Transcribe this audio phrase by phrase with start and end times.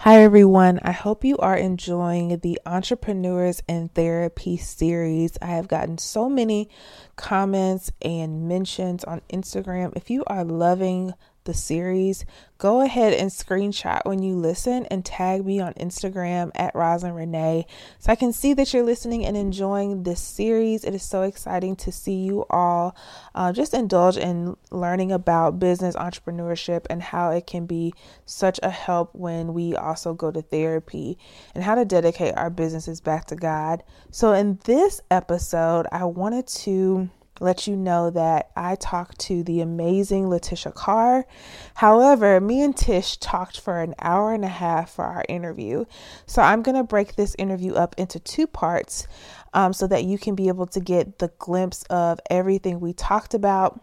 [0.00, 0.80] Hi, everyone.
[0.82, 5.36] I hope you are enjoying the Entrepreneurs in Therapy series.
[5.42, 6.68] I have gotten so many
[7.16, 9.96] comments and mentions on Instagram.
[9.96, 12.24] If you are loving the series,
[12.58, 17.66] go ahead and screenshot when you listen and tag me on Instagram at Rosin Renee
[17.98, 20.84] so I can see that you're listening and enjoying this series.
[20.84, 22.96] It is so exciting to see you all
[23.34, 27.94] uh, just indulge in learning about business entrepreneurship and how it can be
[28.26, 31.18] such a help when we also go to therapy
[31.54, 33.82] and how to dedicate our businesses back to God.
[34.10, 39.60] So, in this episode, I wanted to let you know that I talked to the
[39.60, 41.26] amazing Letitia Carr.
[41.74, 45.86] However, me and Tish talked for an hour and a half for our interview.
[46.26, 49.08] So I'm going to break this interview up into two parts
[49.54, 53.34] um, so that you can be able to get the glimpse of everything we talked
[53.34, 53.80] about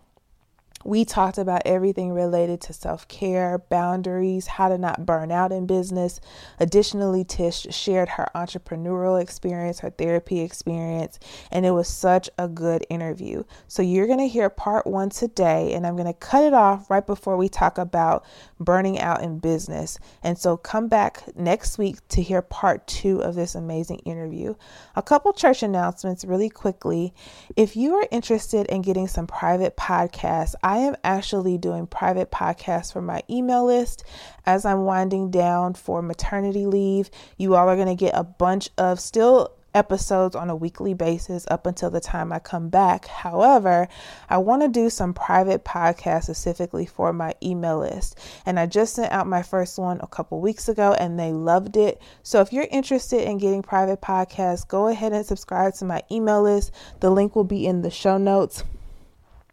[0.86, 5.66] we talked about everything related to self care, boundaries, how to not burn out in
[5.66, 6.22] business.
[6.60, 11.20] Additionally, Tish shared her entrepreneurial experience, her therapy experience,
[11.52, 13.44] and it was such a good interview.
[13.68, 16.90] So, you're going to hear part one today, and I'm going to cut it off
[16.90, 18.24] right before we talk about
[18.60, 19.98] burning out in business.
[20.24, 24.54] And so, come back next week to hear part two of this amazing interview.
[24.96, 27.14] A couple church announcements really quickly.
[27.56, 32.30] If you are interested in getting some private podcasts, I I am actually doing private
[32.30, 34.04] podcasts for my email list
[34.46, 37.10] as I'm winding down for maternity leave.
[37.36, 41.48] You all are going to get a bunch of still episodes on a weekly basis
[41.50, 43.08] up until the time I come back.
[43.08, 43.88] However,
[44.30, 48.20] I want to do some private podcasts specifically for my email list.
[48.46, 51.76] And I just sent out my first one a couple weeks ago and they loved
[51.76, 52.00] it.
[52.22, 56.44] So if you're interested in getting private podcasts, go ahead and subscribe to my email
[56.44, 56.72] list.
[57.00, 58.64] The link will be in the show notes.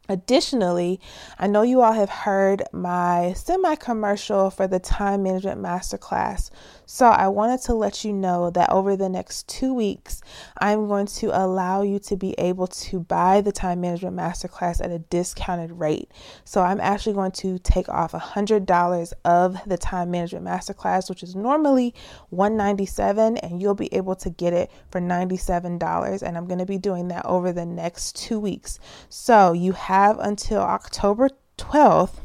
[0.06, 1.00] Additionally,
[1.38, 6.50] I know you all have heard my semi commercial for the Time Management Masterclass.
[6.84, 10.20] So I wanted to let you know that over the next two weeks,
[10.58, 14.90] I'm going to allow you to be able to buy the Time Management Masterclass at
[14.90, 16.10] a discounted rate.
[16.44, 21.34] So I'm actually going to take off $100 of the Time Management Masterclass, which is
[21.34, 21.94] normally
[22.28, 26.22] 197, and you'll be able to get it for $97.
[26.22, 28.78] And I'm going to be doing that over the next two weeks.
[29.08, 32.16] So you have have until October 12th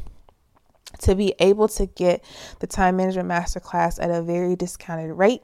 [0.98, 2.22] to be able to get
[2.58, 5.42] the time management masterclass at a very discounted rate.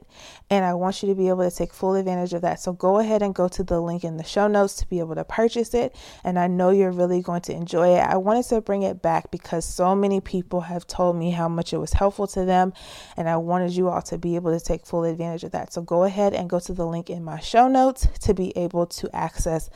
[0.49, 2.59] And I want you to be able to take full advantage of that.
[2.59, 5.15] So go ahead and go to the link in the show notes to be able
[5.15, 5.95] to purchase it.
[6.23, 8.01] And I know you're really going to enjoy it.
[8.01, 11.73] I wanted to bring it back because so many people have told me how much
[11.73, 12.73] it was helpful to them.
[13.15, 15.73] And I wanted you all to be able to take full advantage of that.
[15.73, 18.85] So go ahead and go to the link in my show notes to be able
[18.85, 19.69] to access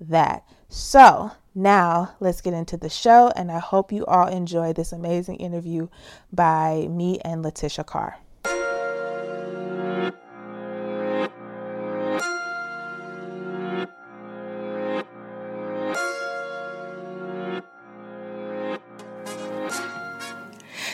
[0.00, 0.44] that.
[0.68, 5.36] So, now, let's get into the show, and I hope you all enjoy this amazing
[5.36, 5.88] interview
[6.32, 8.18] by me and Letitia Carr.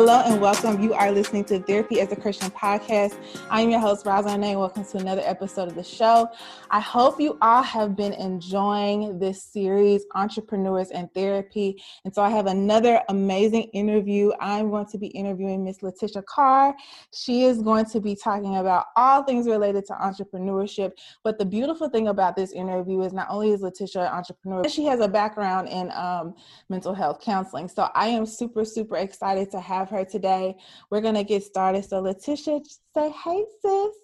[0.00, 0.80] Hello and welcome.
[0.80, 3.18] You are listening to Therapy as a Christian podcast.
[3.50, 6.28] I'm your host, Rosin and welcome to another episode of the show.
[6.70, 11.82] I hope you all have been enjoying this series, Entrepreneurs and Therapy.
[12.04, 14.30] And so I have another amazing interview.
[14.40, 16.76] I'm going to be interviewing Miss Letitia Carr.
[17.12, 20.92] She is going to be talking about all things related to entrepreneurship.
[21.24, 24.84] But the beautiful thing about this interview is not only is Letitia an entrepreneur, she
[24.84, 26.36] has a background in um,
[26.68, 27.66] mental health counseling.
[27.66, 30.56] So I am super, super excited to have have her today.
[30.90, 31.84] We're going to get started.
[31.84, 32.60] So, Letitia,
[32.94, 33.94] say hey, sis.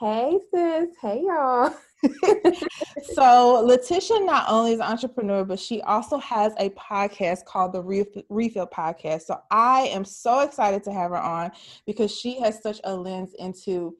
[0.00, 0.88] Hey, sis.
[1.00, 1.74] Hey, y'all.
[3.14, 7.82] so Letitia not only is an entrepreneur, but she also has a podcast called the
[7.82, 9.22] Refill Podcast.
[9.22, 11.52] So I am so excited to have her on
[11.86, 13.96] because she has such a lens into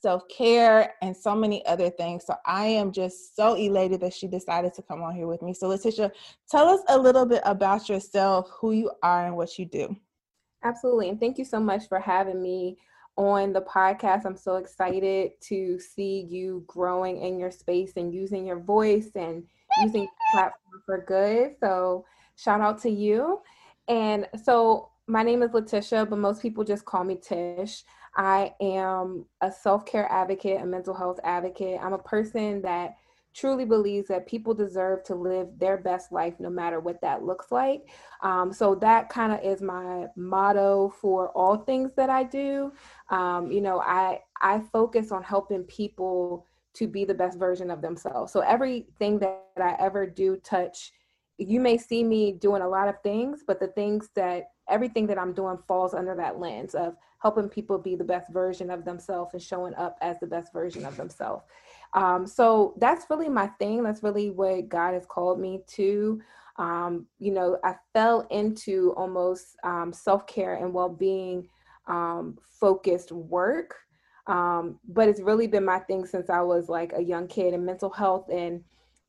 [0.00, 2.24] self care, and so many other things.
[2.26, 5.54] So I am just so elated that she decided to come on here with me.
[5.54, 6.12] So, Letitia,
[6.50, 9.96] tell us a little bit about yourself, who you are, and what you do.
[10.62, 11.08] Absolutely.
[11.08, 12.78] And thank you so much for having me
[13.16, 14.24] on the podcast.
[14.24, 19.44] I'm so excited to see you growing in your space and using your voice and
[19.82, 21.56] using the platform for good.
[21.60, 22.04] So,
[22.36, 23.40] shout out to you.
[23.88, 27.84] And so, my name is Letitia, but most people just call me Tish.
[28.16, 31.80] I am a self care advocate, a mental health advocate.
[31.82, 32.96] I'm a person that
[33.38, 37.52] truly believes that people deserve to live their best life no matter what that looks
[37.52, 37.88] like.
[38.22, 42.72] Um, so that kind of is my motto for all things that I do.
[43.10, 47.80] Um, you know, I I focus on helping people to be the best version of
[47.80, 48.32] themselves.
[48.32, 50.92] So everything that I ever do touch,
[51.38, 55.18] you may see me doing a lot of things, but the things that everything that
[55.18, 59.32] I'm doing falls under that lens of helping people be the best version of themselves
[59.32, 61.44] and showing up as the best version of themselves.
[61.94, 63.82] Um, so that's really my thing.
[63.82, 66.20] That's really what God has called me to.
[66.56, 71.48] Um, you know, I fell into almost um, self care and well being
[71.86, 73.74] um, focused work.
[74.26, 77.64] Um, but it's really been my thing since I was like a young kid, and
[77.64, 78.62] mental health and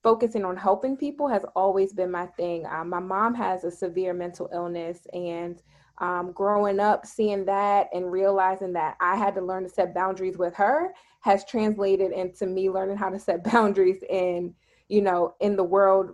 [0.04, 2.66] focusing on helping people has always been my thing.
[2.66, 5.62] Um, my mom has a severe mental illness, and
[6.00, 10.38] um, growing up, seeing that and realizing that I had to learn to set boundaries
[10.38, 14.54] with her has translated into me learning how to set boundaries in,
[14.88, 16.12] you know, in the world,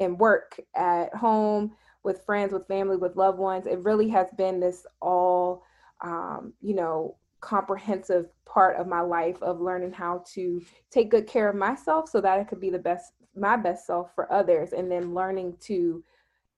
[0.00, 1.72] in work, at home,
[2.02, 3.66] with friends, with family, with loved ones.
[3.66, 5.64] It really has been this all,
[6.00, 11.48] um, you know, comprehensive part of my life of learning how to take good care
[11.48, 14.90] of myself so that I could be the best, my best self for others, and
[14.90, 16.02] then learning to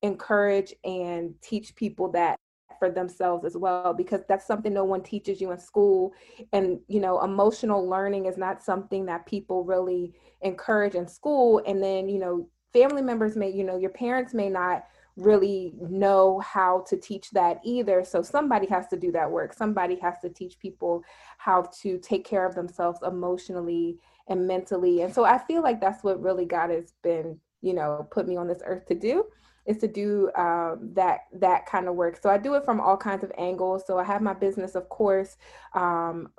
[0.02, 2.38] encourage and teach people that
[2.78, 6.12] for themselves as well because that's something no one teaches you in school.
[6.52, 11.62] And you know emotional learning is not something that people really encourage in school.
[11.66, 14.84] And then you know family members may you know your parents may not
[15.16, 18.04] really know how to teach that either.
[18.04, 19.52] So somebody has to do that work.
[19.52, 21.02] Somebody has to teach people
[21.38, 23.98] how to take care of themselves emotionally
[24.28, 25.02] and mentally.
[25.02, 28.36] And so i feel like that's what really god has been you know put me
[28.36, 29.24] on this earth to do
[29.68, 32.18] is to do um, that that kind of work.
[32.20, 33.84] So I do it from all kinds of angles.
[33.86, 35.36] So I have my business, of course,
[35.74, 36.30] um,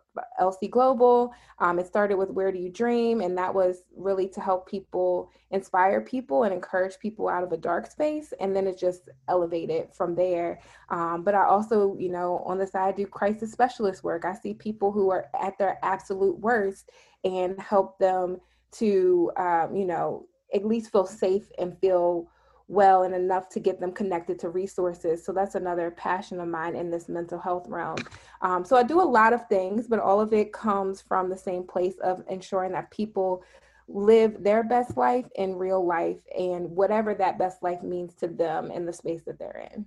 [0.41, 1.31] LC Global.
[1.59, 5.29] Um, it started with Where Do You Dream, and that was really to help people,
[5.51, 8.33] inspire people, and encourage people out of a dark space.
[8.39, 10.59] And then it just elevated from there.
[10.89, 14.25] Um, but I also, you know, on the side, do crisis specialist work.
[14.25, 16.89] I see people who are at their absolute worst
[17.23, 18.37] and help them
[18.71, 22.27] to, um, you know, at least feel safe and feel
[22.69, 25.25] well and enough to get them connected to resources.
[25.25, 27.97] So that's another passion of mine in this mental health realm.
[28.41, 31.37] Um, so I do a lot of things, but all of it comes from the
[31.37, 33.43] same place of ensuring that people
[33.87, 38.69] live their best life in real life and whatever that best life means to them
[38.69, 39.85] in the space that they're in.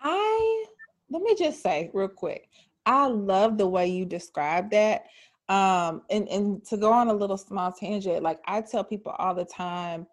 [0.00, 0.64] I
[1.10, 2.48] let me just say real quick,
[2.84, 5.06] I love the way you describe that.
[5.48, 9.34] Um, and, and to go on a little small tangent, like I tell people all
[9.34, 10.06] the time,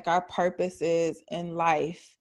[0.00, 2.16] like our purposes in life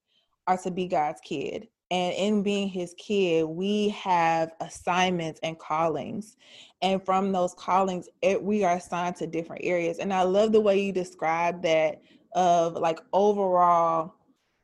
[0.48, 1.70] are to be God's kid.
[1.92, 6.36] And in being his kid, we have assignments and callings.
[6.82, 10.00] And from those callings, it, we are assigned to different areas.
[10.00, 12.02] And I love the way you describe that
[12.34, 14.14] of like overall,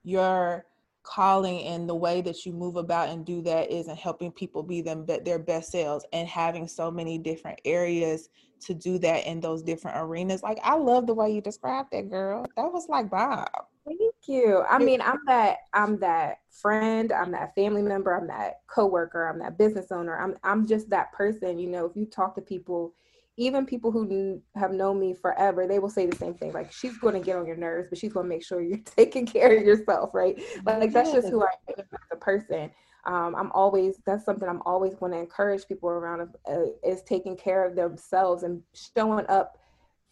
[0.04, 0.66] your
[1.04, 4.62] calling and the way that you move about and do that is in helping people
[4.62, 8.30] be them their best selves and having so many different areas
[8.66, 10.44] to do that in those different arenas.
[10.44, 12.46] Like I love the way you described that girl.
[12.56, 13.48] That was like Bob.
[13.86, 14.64] Thank you.
[14.68, 19.40] I mean, I'm that I'm that friend, I'm that family member, I'm that coworker, I'm
[19.40, 20.18] that business owner.
[20.18, 22.94] I'm I'm just that person, you know, if you talk to people
[23.38, 26.54] even people who have known me forever, they will say the same thing.
[26.54, 28.78] Like she's going to get on your nerves, but she's going to make sure you're
[28.86, 30.42] taking care of yourself, right?
[30.66, 32.72] Like that's just who I am as a person
[33.06, 37.38] um, I'm always that's something I'm always going to encourage people around uh, is taking
[37.38, 39.58] care of themselves and showing up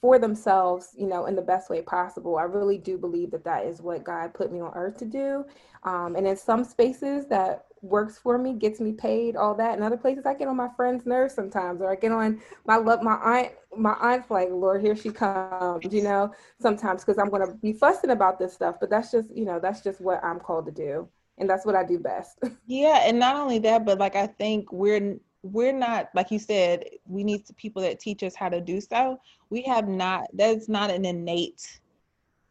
[0.01, 2.38] for themselves, you know, in the best way possible.
[2.38, 5.45] I really do believe that that is what God put me on earth to do.
[5.83, 9.77] Um, and in some spaces that works for me, gets me paid, all that.
[9.77, 12.75] In other places, I get on my friend's nerves sometimes, or I get on my
[12.75, 17.29] love, my aunt, my aunt's like, Lord, here she comes, you know, sometimes because I'm
[17.29, 18.75] going to be fussing about this stuff.
[18.81, 21.07] But that's just, you know, that's just what I'm called to do
[21.43, 22.39] and that's what I do best.
[22.67, 26.85] yeah, and not only that, but like I think we're we're not like you said,
[27.05, 29.19] we need people that teach us how to do so.
[29.50, 31.81] We have not that's not an innate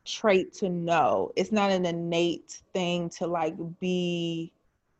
[0.04, 1.32] trait to know.
[1.36, 4.52] It's not an innate thing to like be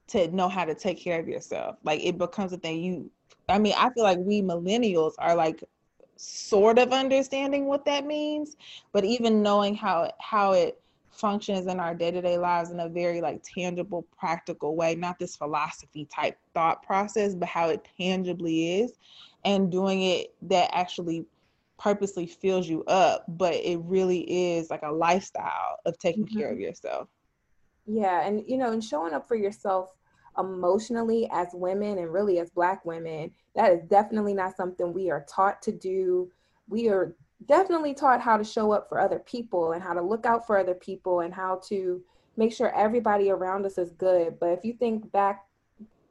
[0.09, 1.77] to know how to take care of yourself.
[1.85, 3.11] Like it becomes a thing you
[3.51, 5.63] I mean, I feel like we millennials are like
[6.17, 8.57] sort of understanding what that means,
[8.93, 10.82] but even knowing how how it
[11.13, 16.07] functions in our day-to-day lives in a very like tangible practical way not this philosophy
[16.07, 18.95] type thought process but how it tangibly is
[19.45, 21.25] and doing it that actually
[21.79, 26.39] purposely fills you up but it really is like a lifestyle of taking mm-hmm.
[26.39, 27.09] care of yourself
[27.87, 29.95] yeah and you know and showing up for yourself
[30.39, 35.27] emotionally as women and really as black women that is definitely not something we are
[35.29, 36.31] taught to do
[36.69, 37.15] we are
[37.47, 40.59] definitely taught how to show up for other people and how to look out for
[40.59, 42.03] other people and how to
[42.37, 44.39] make sure everybody around us is good.
[44.41, 45.45] But if you think back,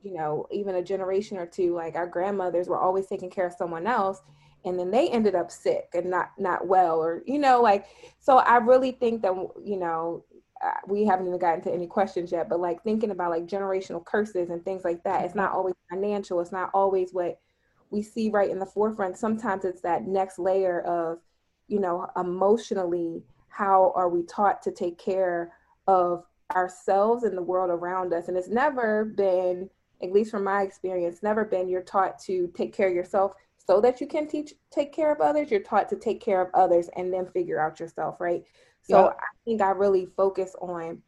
[0.03, 3.53] you know, even a generation or two, like our grandmothers were always taking care of
[3.53, 4.21] someone else
[4.65, 7.85] and then they ended up sick and not not well or you know like
[8.19, 9.33] so i really think that
[9.63, 10.23] you know
[10.63, 14.03] uh, we haven't even gotten to any questions yet but like thinking about like generational
[14.03, 17.39] curses and things like that it's not always financial it's not always what
[17.91, 21.19] we see right in the forefront sometimes it's that next layer of
[21.67, 25.51] you know emotionally how are we taught to take care
[25.87, 26.23] of
[26.55, 28.27] ourselves and the world around us?
[28.27, 29.69] And it's never been
[30.01, 33.79] at least from my experience never been you're taught to take care of yourself so
[33.81, 35.51] that you can teach take care of others.
[35.51, 38.43] You're taught to take care of others and then figure out yourself right?
[38.83, 41.01] So i think i really focus on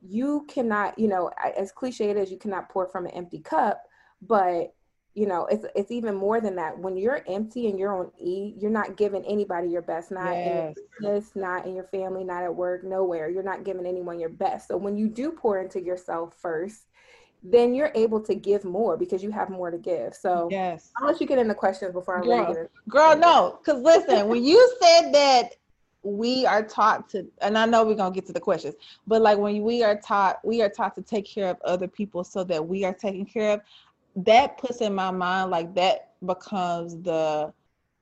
[0.00, 3.82] you cannot you know as cliched as you cannot pour from an empty cup
[4.22, 4.74] but
[5.18, 6.78] you know it's it's even more than that.
[6.78, 10.46] When you're empty and you're on e you're not giving anybody your best not yes.
[10.46, 10.74] in your
[11.12, 13.28] business not in your family not at work nowhere.
[13.28, 14.68] You're not giving anyone your best.
[14.68, 16.84] So when you do pour into yourself first
[17.42, 20.12] then you're able to give more because you have more to give.
[20.14, 20.90] So yes.
[21.00, 25.12] Let you get into questions before i girl, girl no because listen when you said
[25.12, 25.54] that
[26.02, 28.76] we are taught to and i know we're going to get to the questions
[29.08, 32.22] but like when we are taught we are taught to take care of other people
[32.22, 33.60] so that we are taken care of
[34.24, 37.52] that puts in my mind like that becomes the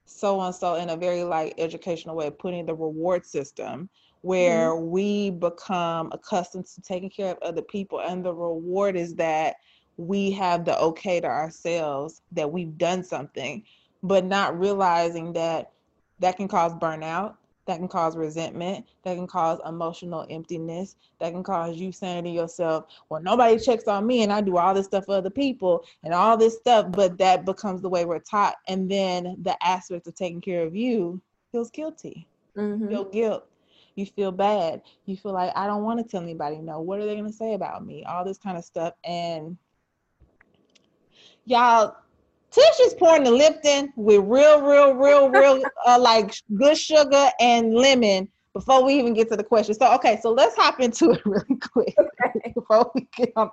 [0.07, 3.89] so and so in a very like educational way putting the reward system
[4.23, 4.91] where mm-hmm.
[4.91, 9.57] we become accustomed to taking care of other people and the reward is that
[9.99, 13.63] we have the okay to ourselves that we've done something
[14.03, 15.73] but not realizing that
[16.19, 17.35] that can cause burnout
[17.67, 22.31] that can cause resentment, that can cause emotional emptiness, that can cause you saying to
[22.31, 25.85] yourself, well, nobody checks on me and I do all this stuff for other people
[26.05, 28.57] and all this stuff, but that becomes the way we're taught.
[28.69, 31.21] And then the aspect of taking care of you
[31.53, 32.89] feels guilty, mm-hmm.
[32.89, 33.47] feel guilt.
[33.97, 34.83] You feel bad.
[35.07, 36.81] You feel like I don't want to tell anybody no.
[36.83, 38.05] What are they going to say about me?
[38.05, 38.93] All this kind of stuff.
[39.05, 39.57] And
[41.47, 41.97] y'all,
[42.57, 47.75] Tish is pouring the Lipton with real, real, real, real, uh, like good sugar and
[47.75, 49.75] lemon before we even get to the question.
[49.75, 52.55] So, okay, so let's hop into it really quick okay.
[52.55, 53.51] before we get on.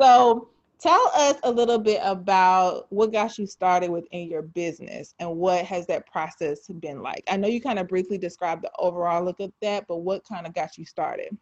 [0.00, 5.36] so, tell us a little bit about what got you started within your business and
[5.36, 7.22] what has that process been like.
[7.28, 10.46] I know you kind of briefly described the overall look of that, but what kind
[10.46, 11.36] of got you started?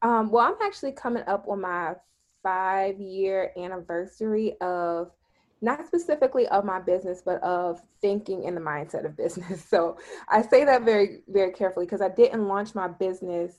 [0.00, 1.96] Um, well, I'm actually coming up on my
[2.42, 5.10] five year anniversary of
[5.62, 9.64] not specifically of my business, but of thinking in the mindset of business.
[9.68, 9.96] So
[10.28, 13.54] I say that very, very carefully because I didn't launch my business.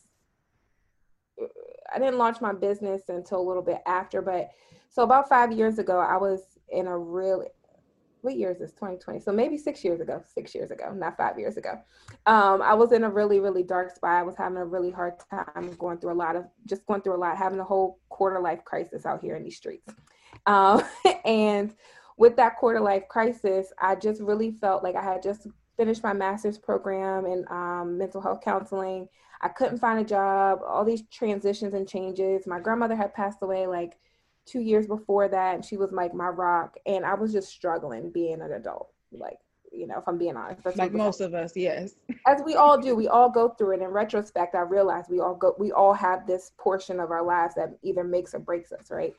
[1.93, 4.51] I didn't launch my business until a little bit after, but
[4.89, 7.45] so about five years ago, I was in a real
[8.23, 8.71] what year is this?
[8.71, 11.79] 2020 so maybe six years ago six years ago not five years ago.
[12.25, 14.11] Um, i was in a really really dark spot.
[14.11, 17.15] I was having a really hard time going through a lot of just going through
[17.15, 19.93] a lot having a whole quarter life crisis out here in these streets.
[20.45, 20.83] Um,
[21.25, 21.75] and
[22.17, 26.13] with that quarter life crisis i just really felt like i had just finished my
[26.13, 29.07] master's program in um, mental health counseling.
[29.41, 32.47] I couldn't find a job all these transitions and changes.
[32.47, 33.97] My grandmother had passed away like
[34.45, 38.41] two years before that she was like my rock and i was just struggling being
[38.41, 39.37] an adult like
[39.73, 40.77] you know if i'm being honest.
[40.77, 41.95] Like most of us yes.
[42.27, 43.81] As we all do we all go through it.
[43.81, 47.55] In retrospect i realize we all go we all have this portion of our lives
[47.55, 49.15] that either makes or breaks us right?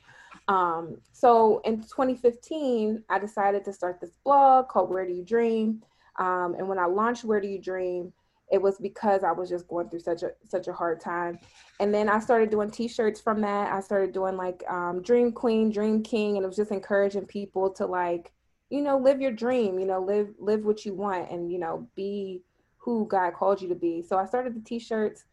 [0.48, 5.82] Um so in 2015 i decided to start this blog called where do you dream?
[6.18, 8.12] Um, and when i launched where do you dream
[8.50, 11.38] it was because I was just going through such a such a hard time.
[11.80, 13.72] And then I started doing t-shirts from that.
[13.72, 17.70] I started doing like um, Dream Queen, Dream King, and it was just encouraging people
[17.70, 18.32] to like,
[18.70, 21.88] you know, live your dream, you know, live live what you want and you know,
[21.94, 22.42] be
[22.76, 24.02] who God called you to be.
[24.02, 25.24] So I started the t-shirts.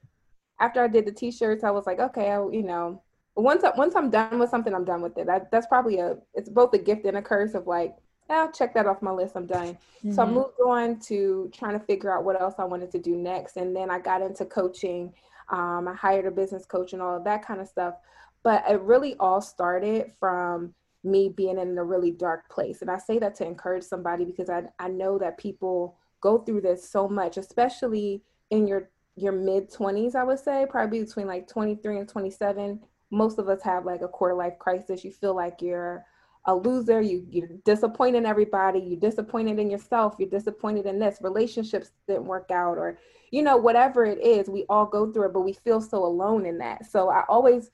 [0.60, 3.01] After I did the t-shirts, I was like, okay, I, you know,
[3.36, 5.25] once I, once I'm done with something, I'm done with it.
[5.25, 7.96] That, that's probably a it's both a gift and a curse of like
[8.32, 9.36] I'll check that off my list.
[9.36, 9.78] I'm done.
[10.04, 10.14] Mm-hmm.
[10.14, 10.36] So I mm-hmm.
[10.36, 13.58] moved on to trying to figure out what else I wanted to do next.
[13.58, 15.14] And then I got into coaching.
[15.50, 17.96] Um, I hired a business coach and all of that kind of stuff.
[18.44, 20.74] But it really all started from
[21.04, 22.82] me being in a really dark place.
[22.82, 26.62] And I say that to encourage somebody because I, I know that people go through
[26.62, 31.48] this so much, especially in your your mid 20s, I would say, probably between like
[31.48, 32.80] 23 and 27.
[33.12, 35.04] Most of us have like a quarter life crisis.
[35.04, 36.06] You feel like you're
[36.46, 41.20] a loser, you, you're disappointed in everybody, you're disappointed in yourself, you're disappointed in this,
[41.22, 42.98] relationships didn't work out, or
[43.32, 46.46] you know, whatever it is, we all go through it, but we feel so alone
[46.46, 46.86] in that.
[46.86, 47.72] So I always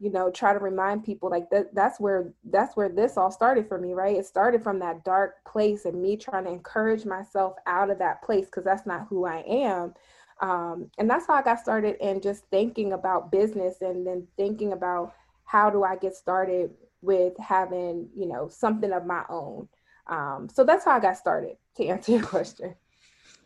[0.00, 3.68] you know try to remind people like that that's where that's where this all started
[3.68, 7.54] for me right it started from that dark place and me trying to encourage myself
[7.66, 9.94] out of that place because that's not who i am
[10.40, 14.72] um, and that's how i got started in just thinking about business and then thinking
[14.72, 15.14] about
[15.44, 16.70] how do i get started
[17.04, 19.68] with having you know something of my own.
[20.06, 22.74] Um, so that's how i got started to answer your question.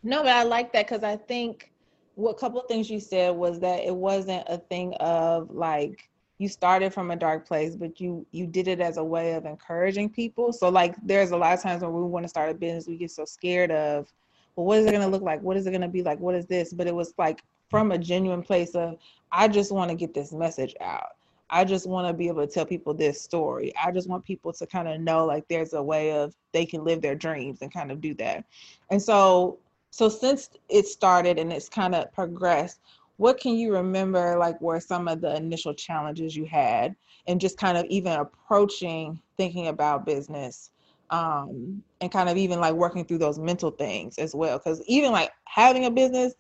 [0.03, 1.73] No but i like that because i think
[2.15, 6.93] what couple things you said was that it wasn't a thing of like you started
[6.93, 10.53] from a dark place but you you did it as a way of encouraging people.
[10.53, 12.97] So like there's a lot of times when we want to start a business we
[12.97, 14.13] get so scared of
[14.57, 15.43] well what is it going to look like?
[15.43, 16.19] What is it going to be like?
[16.19, 16.73] What is this?
[16.73, 18.97] But it was like from a genuine place of
[19.33, 21.17] i just want to get this message out
[21.51, 23.73] i just want to be able to tell people this story.
[23.83, 26.85] I just want people to kind of know like there's a way of they can
[26.85, 28.45] live their dreams and kind of do that.
[28.91, 29.59] And so
[29.91, 32.81] so since it started and it's kind of progressed
[33.17, 36.95] what can you remember like were some of the initial challenges you had
[37.27, 40.71] and just kind of even approaching thinking about business
[41.11, 44.59] um, and kind of even like working through those mental things as well?
[44.59, 46.35] Because even like having a business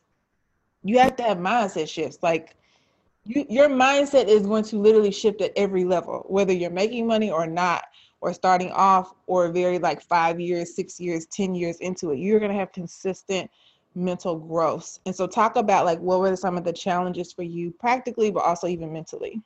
[0.84, 2.18] you have to have mindset shifts.
[2.22, 2.56] Like
[3.28, 7.30] you, your mindset is going to literally shift at every level whether you're making money
[7.30, 7.84] or not
[8.20, 12.40] or starting off or very like five years six years ten years into it you're
[12.40, 13.50] going to have consistent
[13.98, 14.98] mental growth.
[15.06, 18.44] And so talk about like what were some of the challenges for you practically but
[18.44, 19.42] also even mentally?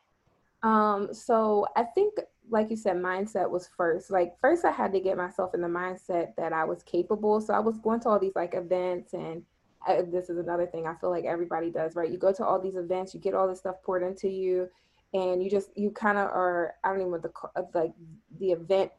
[0.62, 2.14] Um so I think
[2.50, 4.10] like you said mindset was first.
[4.10, 7.40] Like first I had to get myself in the mindset that I was capable.
[7.40, 9.42] So I was going to all these like events and
[9.86, 12.10] uh, this is another thing I feel like everybody does, right?
[12.10, 14.68] You go to all these events, you get all this stuff poured into you
[15.14, 17.92] and you just you kind of are I don't even know the like
[18.38, 18.90] the event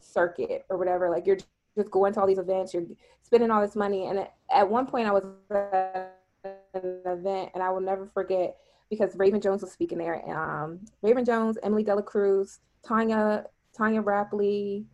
[0.00, 1.38] circuit or whatever like you're
[1.78, 2.84] just going to all these events, you're
[3.22, 4.06] spending all this money.
[4.06, 6.14] And at one point, I was at
[6.74, 8.56] an event, and I will never forget
[8.90, 10.22] because Raven Jones was speaking there.
[10.28, 14.84] Um, Raven Jones, Emily Dela Cruz, Tanya, Tanya Rapley.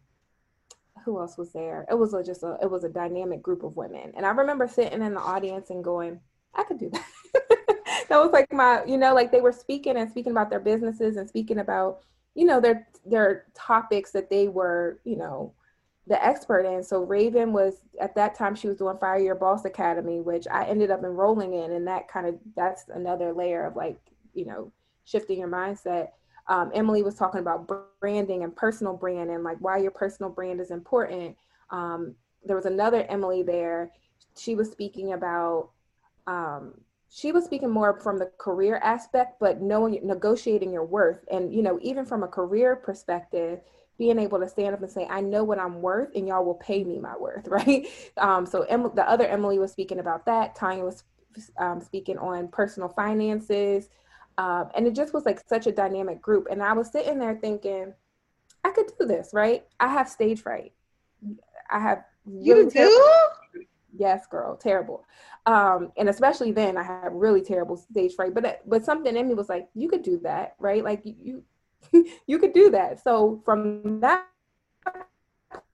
[1.05, 1.87] Who else was there?
[1.91, 4.67] It was a, just a it was a dynamic group of women, and I remember
[4.69, 6.21] sitting in the audience and going,
[6.55, 7.07] I could do that.
[8.09, 11.17] that was like my, you know, like they were speaking and speaking about their businesses
[11.17, 12.01] and speaking about,
[12.35, 15.53] you know, their their topics that they were, you know,
[16.07, 16.83] the expert in.
[16.83, 20.65] So Raven was at that time she was doing Fire Your Boss Academy, which I
[20.65, 23.99] ended up enrolling in, and that kind of that's another layer of like
[24.35, 24.73] you know
[25.05, 26.09] shifting your mindset.
[26.47, 30.61] Um, Emily was talking about branding and personal brand and like why your personal brand
[30.61, 31.37] is important.
[31.71, 33.93] Um, there was another Emily there.
[34.37, 35.71] She was speaking about.
[36.27, 36.75] Um,
[37.11, 41.63] she was speaking more from the career aspect, but knowing negotiating your worth, and you
[41.63, 43.61] know even from a career perspective,
[43.99, 46.55] being able to stand up and say, I know what I'm worth and y'all will
[46.55, 47.87] pay me my worth, right?
[48.17, 50.55] Um, so em- the other Emily was speaking about that.
[50.57, 51.05] Tanya was
[51.59, 53.89] um, speaking on personal finances.
[54.39, 56.49] Um, and it just was like such a dynamic group.
[56.51, 57.95] And I was sitting there thinking,
[58.65, 59.65] I could do this, right?
[59.79, 60.73] I have stage fright.
[61.71, 63.65] I have really you do?
[63.97, 65.05] Yes, girl, terrible.
[65.47, 68.35] Um, and especially then, I had really terrible stage fright.
[68.35, 70.83] But but something in me was like, you could do that, right?
[70.83, 71.45] Like you
[72.27, 73.03] you could do that.
[73.03, 74.27] So from that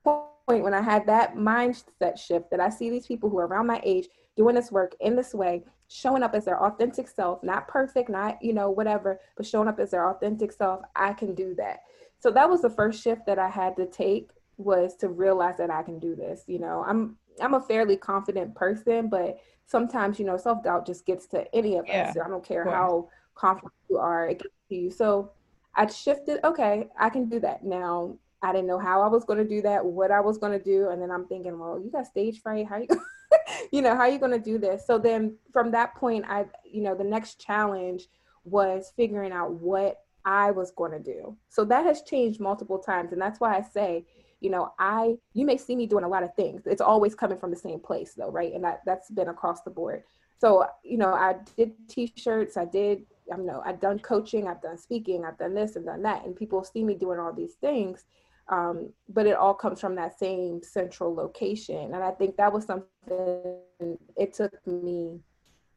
[0.04, 3.66] point, when I had that mindset shift, that I see these people who are around
[3.66, 7.66] my age doing this work in this way, showing up as their authentic self, not
[7.66, 11.54] perfect, not you know whatever, but showing up as their authentic self, I can do
[11.56, 11.80] that.
[12.20, 15.70] So that was the first shift that I had to take was to realize that
[15.70, 16.44] I can do this.
[16.46, 21.04] You know, I'm I'm a fairly confident person, but sometimes you know self doubt just
[21.06, 22.16] gets to any of yeah, us.
[22.24, 24.90] I don't care how confident you are, it gets to you.
[24.90, 25.32] So
[25.74, 27.64] I shifted, okay, I can do that.
[27.64, 30.56] Now, I didn't know how I was going to do that, what I was going
[30.56, 30.88] to do.
[30.88, 32.66] And then I'm thinking, well, you got stage fright.
[32.66, 32.86] How you,
[33.72, 34.86] you know, how are you going to do this?
[34.86, 38.08] So then from that point, I, you know, the next challenge
[38.44, 41.36] was figuring out what I was going to do.
[41.48, 43.12] So that has changed multiple times.
[43.12, 44.06] And that's why I say,
[44.40, 46.62] you know, I, you may see me doing a lot of things.
[46.66, 48.52] It's always coming from the same place though, right?
[48.52, 50.02] And that, that's been across the board.
[50.38, 54.62] So, you know, I did t-shirts, I did I don't know I've done coaching, I've
[54.62, 57.54] done speaking, I've done this and done that, and people see me doing all these
[57.54, 58.04] things.
[58.50, 62.66] Um, but it all comes from that same central location, and I think that was
[62.66, 62.88] something.
[64.16, 65.20] It took me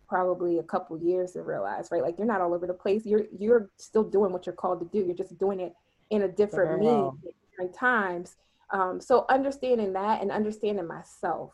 [0.10, 2.02] probably a couple years to realize, right?
[2.02, 3.06] Like you're not all over the place.
[3.06, 5.06] You're you're still doing what you're called to do.
[5.06, 5.74] You're just doing it
[6.10, 7.14] in a different means
[7.52, 8.38] different times.
[8.72, 11.54] Um, so understanding that and understanding myself,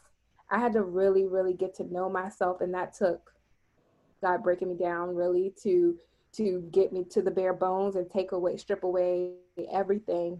[0.49, 3.29] I had to really, really get to know myself, and that took
[4.21, 5.97] God breaking me down really to
[6.31, 9.31] to get me to the bare bones and take away, strip away
[9.73, 10.39] everything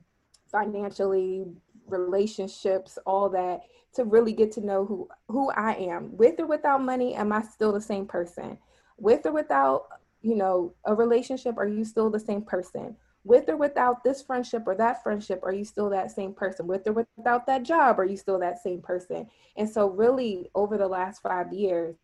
[0.52, 1.46] financially,
[1.88, 3.62] relationships, all that
[3.94, 6.16] to really get to know who who I am.
[6.16, 8.58] With or without money, am I still the same person?
[8.98, 9.88] With or without,
[10.22, 12.96] you know, a relationship, are you still the same person?
[13.24, 16.68] With or without this friendship or that friendship, are you still that same person?
[16.68, 19.28] With or without that job, are you still that same person?
[19.58, 21.96] And so really over the last 5 years,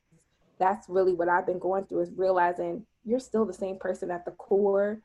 [0.59, 4.25] that's really what I've been going through is realizing you're still the same person at
[4.25, 5.01] the core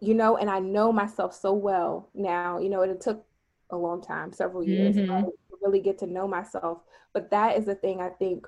[0.00, 3.24] you know and i know myself so well now you know it took
[3.70, 5.24] a long time several years mm-hmm.
[5.24, 5.32] to
[5.62, 6.82] really get to know myself
[7.12, 8.46] but that is the thing i think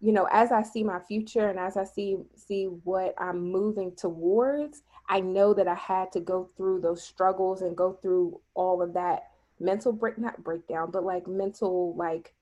[0.00, 3.94] you know as i see my future and as i see see what i'm moving
[3.94, 8.82] towards i know that i had to go through those struggles and go through all
[8.82, 9.24] of that
[9.60, 12.34] mental break not breakdown but like mental like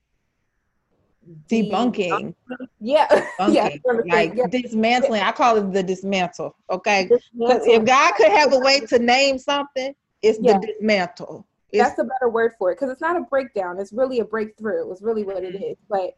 [1.49, 2.33] debunking.
[2.79, 3.07] Yeah.
[3.07, 3.27] Debunking.
[3.53, 4.13] yeah.
[4.13, 4.47] Like yeah.
[4.47, 5.21] dismantling.
[5.21, 6.55] I call it the dismantle.
[6.69, 7.09] Okay.
[7.37, 10.59] Because if God could have a way to name something, it's yeah.
[10.59, 11.45] the dismantle.
[11.71, 12.75] It's, That's a better word for it.
[12.75, 13.79] Because it's not a breakdown.
[13.79, 14.91] It's really a breakthrough.
[14.91, 15.73] It's really what it mm-hmm.
[15.89, 16.17] But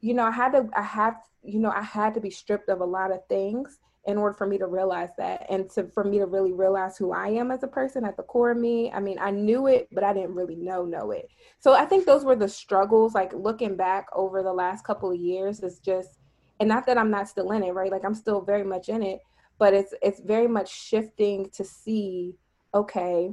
[0.00, 2.80] you know, I had to I have you know, I had to be stripped of
[2.80, 6.18] a lot of things in order for me to realize that and to for me
[6.18, 8.90] to really realize who I am as a person at the core of me.
[8.90, 11.28] I mean, I knew it, but I didn't really know know it.
[11.58, 15.18] So I think those were the struggles like looking back over the last couple of
[15.18, 16.18] years is just
[16.60, 17.92] and not that I'm not still in it, right?
[17.92, 19.20] Like I'm still very much in it,
[19.58, 22.36] but it's it's very much shifting to see
[22.74, 23.32] okay,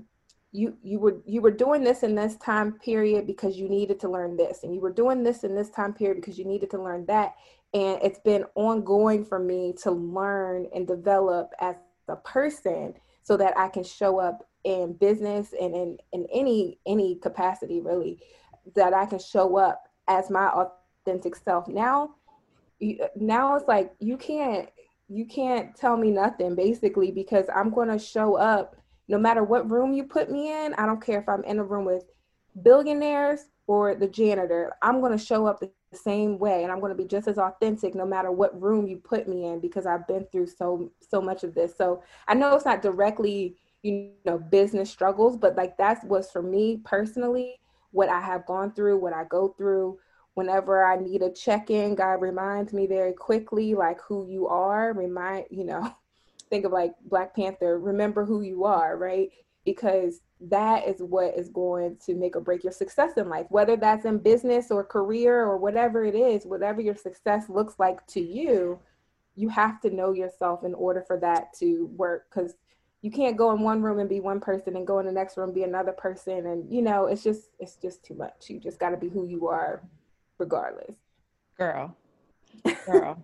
[0.52, 4.10] you you were you were doing this in this time period because you needed to
[4.10, 6.82] learn this and you were doing this in this time period because you needed to
[6.82, 7.36] learn that
[7.78, 11.76] and it's been ongoing for me to learn and develop as
[12.08, 17.16] a person so that I can show up in business and in, in any any
[17.16, 18.20] capacity really
[18.76, 21.68] that I can show up as my authentic self.
[21.68, 22.16] Now
[23.16, 24.70] now it's like you can't
[25.08, 28.76] you can't tell me nothing basically because I'm going to show up
[29.08, 30.74] no matter what room you put me in.
[30.74, 32.06] I don't care if I'm in a room with
[32.64, 34.74] billionaires or the janitor.
[34.82, 37.28] I'm going to show up the the same way and i'm going to be just
[37.28, 40.92] as authentic no matter what room you put me in because i've been through so
[41.00, 41.76] so much of this.
[41.78, 46.42] So i know it's not directly you know business struggles but like that's what's for
[46.42, 47.56] me personally
[47.92, 49.98] what i have gone through what i go through.
[50.34, 54.94] Whenever i need a check-in god reminds me very quickly like who you are.
[54.94, 55.96] Remind you know
[56.50, 59.30] think of like black panther remember who you are right?
[59.66, 63.76] Because that is what is going to make or break your success in life, whether
[63.76, 68.22] that's in business or career or whatever it is, whatever your success looks like to
[68.22, 68.80] you,
[69.36, 72.28] you have to know yourself in order for that to work.
[72.30, 72.56] Because
[73.02, 75.38] you can't go in one room and be one person and go in the next
[75.38, 78.50] room be another person, and you know it's just it's just too much.
[78.50, 79.84] You just got to be who you are,
[80.40, 80.96] regardless.
[81.58, 81.96] Girl,
[82.86, 83.24] girl.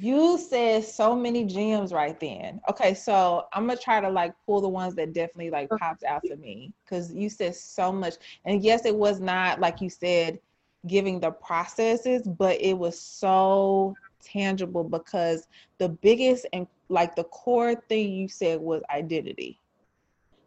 [0.00, 2.60] You said so many gems right then.
[2.70, 6.22] Okay, so I'm gonna try to like pull the ones that definitely like popped out
[6.26, 8.14] to me because you said so much.
[8.44, 10.38] And yes, it was not like you said
[10.86, 17.74] giving the processes, but it was so tangible because the biggest and like the core
[17.74, 19.58] thing you said was identity.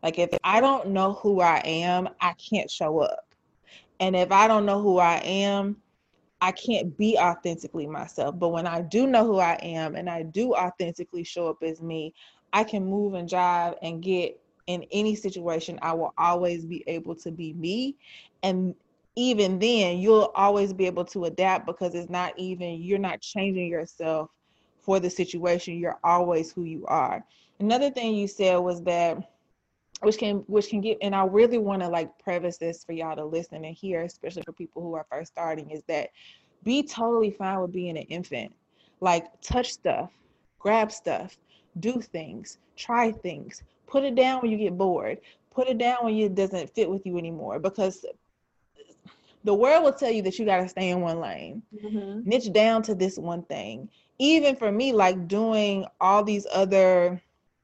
[0.02, 3.26] Like if I don't know who I am, I can't show up.
[4.00, 5.76] And if I don't know who I am,
[6.42, 8.38] I can't be authentically myself.
[8.40, 11.82] But when I do know who I am and I do authentically show up as
[11.82, 12.14] me,
[12.52, 15.78] I can move and drive and get in any situation.
[15.82, 17.96] I will always be able to be me.
[18.44, 18.74] And
[19.16, 23.68] even then, you'll always be able to adapt because it's not even, you're not changing
[23.68, 24.30] yourself
[24.80, 25.78] for the situation.
[25.78, 27.24] You're always who you are.
[27.60, 29.32] Another thing you said was that
[30.02, 33.16] which can which can get and i really want to like preface this for y'all
[33.16, 36.10] to listen and hear especially for people who are first starting is that
[36.64, 38.54] be totally fine with being an infant.
[39.00, 40.12] Like touch stuff
[40.60, 41.38] grab stuff
[41.80, 45.18] do things try things put it down when you get bored
[45.54, 48.06] put it down when it doesn't fit with you anymore because
[49.44, 51.64] the world will tell you that you got to stay in one lane.
[51.74, 52.30] Mm-hmm.
[52.30, 53.90] niche down to this one thing.
[54.20, 57.20] Even for me like doing all these other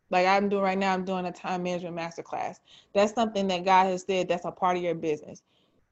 [0.09, 2.57] like I'm doing right now, I'm doing a time management masterclass.
[2.93, 5.41] That's something that God has said that's a part of your business.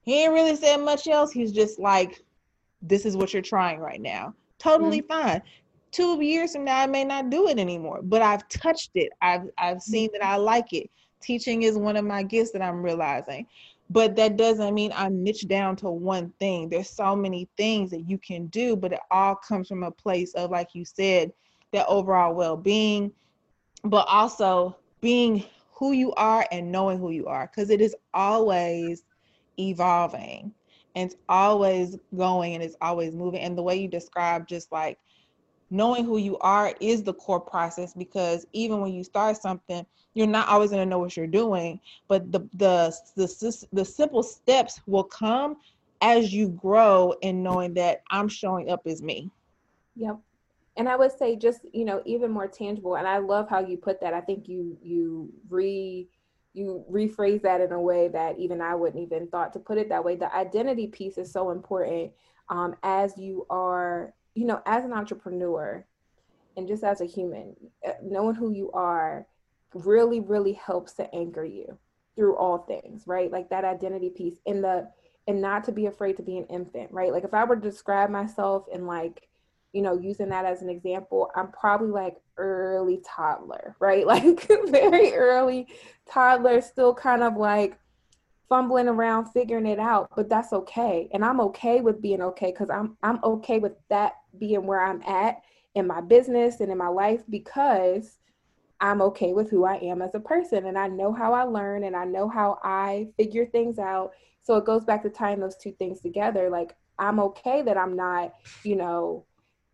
[0.02, 1.32] He ain't really said much else.
[1.32, 2.24] He's just like,
[2.82, 4.34] this is what you're trying right now.
[4.60, 5.28] Totally mm-hmm.
[5.28, 5.42] fine.
[5.92, 9.12] Two years from now, I may not do it anymore, but I've touched it.
[9.22, 10.90] I've I've seen that I like it.
[11.22, 13.48] Teaching is one of my gifts that I'm realizing.
[13.90, 16.70] but that doesn't mean I'm niche down to one thing.
[16.70, 20.34] There's so many things that you can do, but it all comes from a place
[20.34, 21.32] of, like you said,
[21.72, 23.12] that overall well being,
[23.86, 29.04] but also being who you are and knowing who you are, because it is always
[29.60, 30.54] evolving
[30.96, 33.42] and it's always going and it's always moving.
[33.42, 34.98] And the way you describe just like
[35.70, 40.28] knowing who you are is the core process because even when you start something, you're
[40.28, 44.80] not always going to know what you're doing, but the, the the the simple steps
[44.88, 45.58] will come
[46.02, 49.30] as you grow in knowing that I'm showing up as me.
[49.98, 50.20] Yep.
[50.78, 53.78] And I would say just, you know, even more tangible and I love how you
[53.78, 54.14] put that.
[54.14, 56.10] I think you you re
[56.54, 59.90] you rephrase that in a way that even I wouldn't even thought to put it
[59.90, 60.16] that way.
[60.16, 62.12] The identity piece is so important
[62.50, 65.86] um, as you are, you know, as an entrepreneur
[66.56, 69.28] and just as a human, uh, knowing who you are
[69.74, 71.78] really, really helps to anchor you
[72.16, 73.32] through all things, right?
[73.32, 74.90] Like that identity piece in the,
[75.28, 77.12] and not to be afraid to be an infant, right?
[77.12, 79.28] Like if I were to describe myself in like,
[79.76, 84.08] you know, using that as an example, I'm probably like early toddler, right?
[84.08, 85.68] Like very early
[86.10, 87.78] toddler, still kind of like
[88.48, 91.10] fumbling around figuring it out, but that's okay.
[91.14, 95.02] And I'm okay with being okay because I'm I'm okay with that being where I'm
[95.04, 95.42] at
[95.76, 98.18] in my business and in my life because
[98.80, 101.84] I'm okay with who I am as a person and I know how I learn
[101.84, 104.12] and I know how I figure things out.
[104.42, 106.50] So it goes back to tying those two things together.
[106.50, 108.34] Like I'm okay that I'm not,
[108.64, 109.26] you know,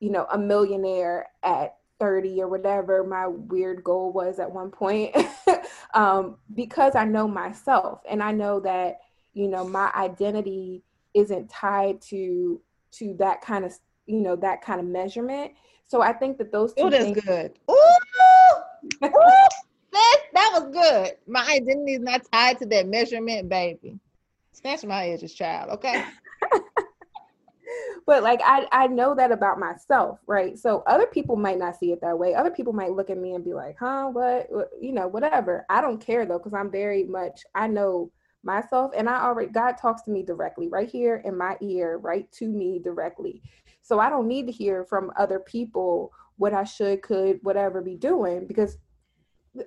[0.02, 5.16] you know, a millionaire at 30 or whatever my weird goal was at one point.
[5.94, 9.00] Um, because I know myself and I know that,
[9.34, 10.84] you know, my identity
[11.14, 12.62] isn't tied to
[12.94, 15.52] to that kind of you know that kind of measurement.
[15.90, 17.60] So i think that those two Ooh, that's things- good.
[17.70, 17.76] Ooh,
[19.04, 19.10] Ooh,
[19.92, 21.18] that, that was good.
[21.28, 24.00] My identity is not tied to that measurement baby.
[24.54, 26.06] Snatch my edges child okay
[28.06, 30.58] but like I, I know that about myself right?
[30.58, 32.34] So other people might not see it that way.
[32.34, 34.08] Other people might look at me and be like huh?
[34.08, 35.66] What, you know whatever.
[35.70, 38.12] I don't care though because i'm very much i know
[38.44, 42.32] myself and i already god talks to me directly right here in my ear right
[42.32, 43.42] to me directly.
[43.82, 47.96] So i don't need to hear from other people what i should could whatever be
[47.96, 48.78] doing because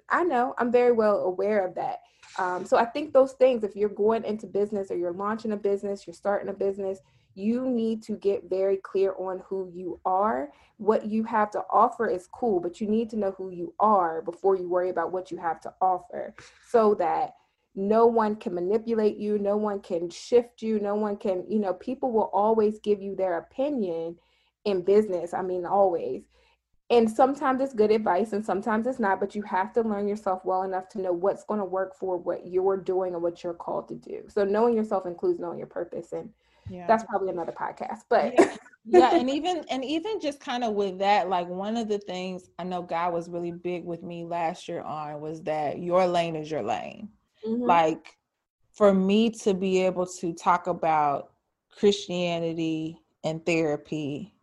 [0.08, 2.00] i know i'm very well aware of that.
[2.38, 5.56] Um, so i think those things if you're going into business or you're launching a
[5.56, 6.98] business you're starting a business
[7.34, 10.50] you need to get very clear on who you are.
[10.76, 14.22] What you have to offer is cool, but you need to know who you are
[14.22, 16.34] before you worry about what you have to offer
[16.68, 17.34] so that
[17.74, 21.74] no one can manipulate you, no one can shift you, no one can, you know,
[21.74, 24.16] people will always give you their opinion
[24.64, 25.34] in business.
[25.34, 26.22] I mean, always.
[26.90, 30.44] And sometimes it's good advice and sometimes it's not, but you have to learn yourself
[30.44, 33.54] well enough to know what's going to work for what you're doing and what you're
[33.54, 34.24] called to do.
[34.28, 36.28] So knowing yourself includes knowing your purpose and
[36.68, 36.86] yeah.
[36.86, 38.56] that's probably another podcast but yeah.
[38.86, 42.50] yeah and even and even just kind of with that like one of the things
[42.58, 46.36] i know god was really big with me last year on was that your lane
[46.36, 47.08] is your lane
[47.46, 47.62] mm-hmm.
[47.62, 48.16] like
[48.72, 51.32] for me to be able to talk about
[51.70, 54.34] christianity and therapy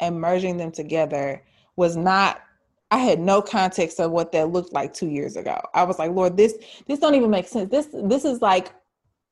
[0.00, 1.42] and merging them together
[1.76, 2.42] was not
[2.90, 5.60] I had no context of what that looked like two years ago.
[5.74, 6.54] I was like, Lord, this
[6.86, 7.70] this don't even make sense.
[7.70, 8.72] This this is like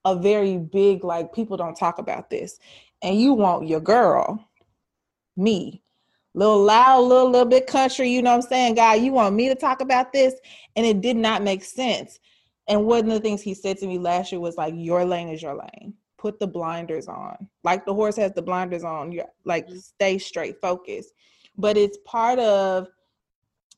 [0.05, 2.59] a very big like people don't talk about this.
[3.03, 4.49] And you want your girl
[5.37, 5.83] me
[6.35, 8.75] little loud little little bit country you know what i'm saying?
[8.75, 10.35] God you want me to talk about this?
[10.77, 12.19] And it did not make sense.
[12.67, 15.29] And one of the things he said to me last year was like your lane
[15.29, 15.95] is your lane.
[16.19, 17.49] Put the blinders on.
[17.63, 19.79] Like the horse has the blinders on you like mm-hmm.
[19.79, 21.13] stay straight focus.
[21.57, 22.89] But it's part of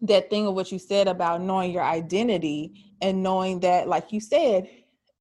[0.03, 4.21] that thing of what you said about knowing your identity and knowing that like you
[4.21, 4.69] said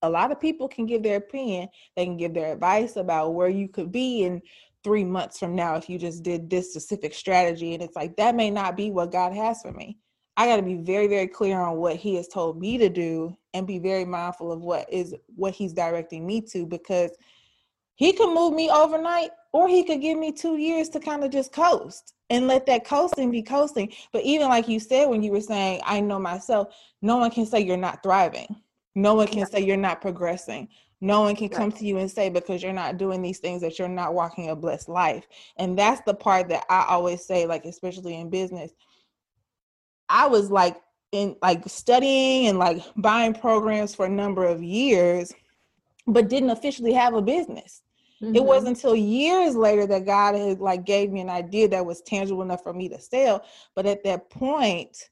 [0.01, 1.69] a lot of people can give their opinion.
[1.95, 4.41] They can give their advice about where you could be in
[4.85, 8.35] three months from now if you just did this specific strategy and it's like that
[8.35, 9.97] may not be what god has for me.
[10.37, 13.35] I got to be very very clear on what he has told me to do
[13.55, 17.11] and be very mindful of what is what he's directing me to because
[17.95, 21.31] he could move me overnight or he could give me two years to kind of
[21.31, 23.91] just coast and let that coasting be coasting.
[24.11, 27.47] But even like you said when you were saying i know myself no one can
[27.47, 28.55] say you're not thriving
[28.95, 30.69] no one can say you're not progressing.
[31.01, 33.77] No one can come to you and say because you're not doing these things that
[33.77, 35.27] you're not walking a blessed life.
[35.57, 38.71] And that's the part that I always say, like, especially in business.
[40.07, 40.77] I was like
[41.11, 45.33] in like studying and like buying programs for a number of years,
[46.07, 47.81] but didn't officially have a business.
[48.21, 48.35] Mm-hmm.
[48.35, 52.01] It wasn't until years later that God had like gave me an idea that was
[52.01, 53.43] tangible enough for me to sell.
[53.75, 55.09] But at that point,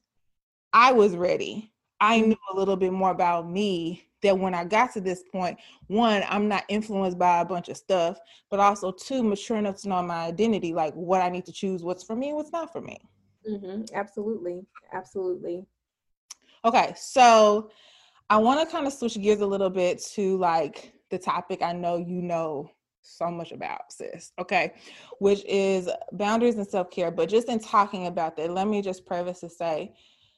[0.72, 1.73] I was ready
[2.04, 5.58] I knew a little bit more about me that when I got to this point,
[5.88, 8.18] one, I'm not influenced by a bunch of stuff,
[8.50, 11.82] but also two, mature enough to know my identity, like what I need to choose,
[11.82, 12.98] what's for me and what's not for me.
[13.50, 13.96] Mm-hmm.
[13.96, 14.66] Absolutely.
[14.92, 15.66] Absolutely.
[16.66, 16.94] Okay.
[16.98, 17.72] So
[18.30, 21.72] I want to kind of switch gears a little bit to like the topic I
[21.72, 22.70] know you know
[23.02, 24.34] so much about, sis.
[24.40, 24.74] Okay.
[25.20, 27.12] Which is boundaries and self care.
[27.12, 29.94] But just in talking about that, let me just preface to say,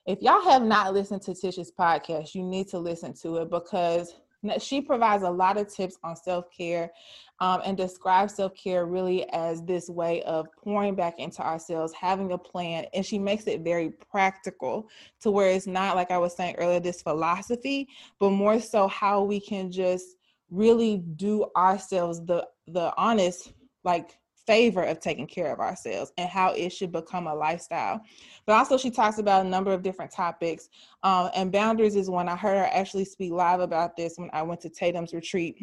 [0.06, 4.14] if y'all have not listened to Tish's podcast, you need to listen to it because
[4.60, 6.92] she provides a lot of tips on self care
[7.40, 12.32] um, and describes self care really as this way of pouring back into ourselves, having
[12.32, 12.86] a plan.
[12.94, 14.88] And she makes it very practical
[15.22, 17.88] to where it's not, like I was saying earlier, this philosophy,
[18.20, 20.06] but more so how we can just
[20.52, 26.54] really do ourselves the the honest like favor of taking care of ourselves and how
[26.54, 28.02] it should become a lifestyle.
[28.46, 30.70] But also, she talks about a number of different topics.
[31.04, 34.44] Um, and boundaries is one I heard her actually speak live about this when I
[34.44, 35.58] went to Tatum's retreat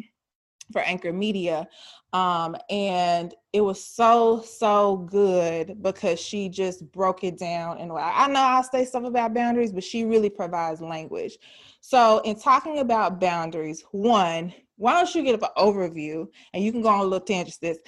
[0.71, 1.67] for Anchor Media.
[2.13, 7.79] Um, and it was so, so good because she just broke it down.
[7.79, 11.37] And I know I'll say stuff about boundaries, but she really provides language.
[11.81, 16.81] So, in talking about boundaries, one, why don't you get an overview and you can
[16.81, 17.79] go on a little tangent this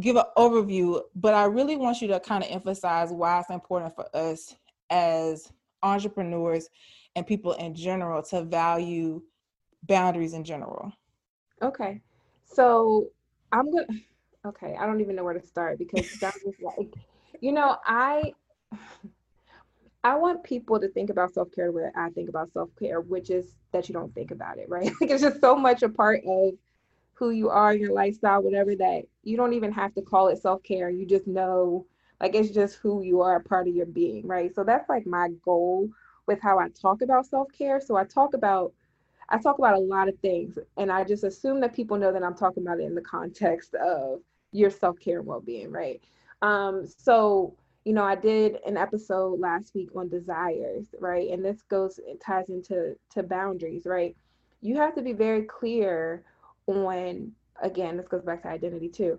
[0.00, 3.94] give an overview, but I really want you to kind of emphasize why it's important
[3.94, 4.54] for us
[4.90, 6.68] as entrepreneurs
[7.14, 9.22] and people in general to value
[9.84, 10.92] boundaries in general.
[11.62, 12.00] Okay.
[12.44, 13.08] So
[13.52, 13.86] I'm going
[14.44, 16.92] to, okay, I don't even know where to start because that was like,
[17.40, 18.32] you know, I,
[20.02, 23.00] I want people to think about self care the way I think about self care,
[23.00, 24.90] which is that you don't think about it, right?
[25.00, 26.54] Like it's just so much a part of
[27.16, 30.62] who you are, your lifestyle, whatever that you don't even have to call it self
[30.62, 30.90] care.
[30.90, 31.86] You just know,
[32.20, 34.54] like, it's just who you are, part of your being, right?
[34.54, 35.88] So that's like my goal
[36.26, 37.80] with how I talk about self care.
[37.80, 38.72] So I talk about,
[39.28, 42.22] I talk about a lot of things, and I just assume that people know that
[42.22, 44.20] I'm talking about it in the context of
[44.52, 46.00] your self care and well being, right?
[46.42, 51.30] Um, so you know, I did an episode last week on desires, right?
[51.30, 54.16] And this goes it ties into to boundaries, right?
[54.60, 56.24] You have to be very clear
[56.66, 59.18] on again this goes back to identity too.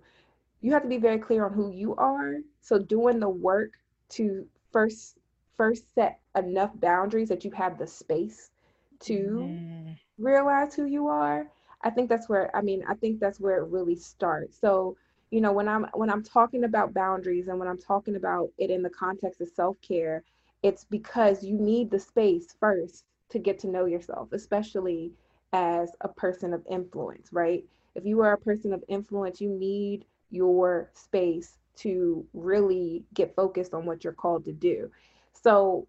[0.61, 2.37] You have to be very clear on who you are.
[2.61, 3.73] So doing the work
[4.09, 5.17] to first
[5.57, 8.51] first set enough boundaries that you have the space
[8.99, 9.97] to mm.
[10.17, 11.47] realize who you are
[11.81, 14.57] i think that's where i mean i think that's where it really starts.
[14.59, 14.95] So
[15.31, 18.69] you know when i'm when i'm talking about boundaries and when i'm talking about it
[18.69, 20.23] in the context of self-care
[20.63, 25.11] it's because you need the space first to get to know yourself especially
[25.53, 27.63] as a person of influence, right?
[27.95, 33.73] If you are a person of influence, you need your space to really get focused
[33.73, 34.91] on what you're called to do.
[35.33, 35.87] So